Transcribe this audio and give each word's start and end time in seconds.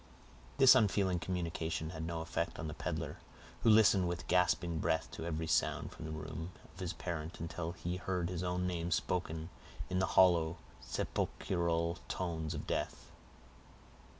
This 0.57 0.73
unfeeling 0.73 1.19
communication 1.19 1.91
had 1.91 2.01
no 2.01 2.21
effect 2.21 2.57
on 2.57 2.67
the 2.67 2.73
peddler, 2.73 3.17
who 3.61 3.69
listened 3.69 4.07
with 4.07 4.25
gasping 4.27 4.79
breath 4.79 5.07
to 5.11 5.25
every 5.27 5.45
sound 5.45 5.91
from 5.91 6.05
the 6.05 6.11
room 6.11 6.53
of 6.73 6.79
his 6.79 6.91
parent 6.91 7.39
until 7.39 7.73
he 7.73 7.97
heard 7.97 8.27
his 8.27 8.41
own 8.41 8.65
name 8.65 8.89
spoken 8.89 9.51
in 9.91 9.99
the 9.99 10.07
hollow, 10.17 10.57
sepulchral 10.81 11.99
tones 12.07 12.55
of 12.55 12.65
death. 12.65 13.11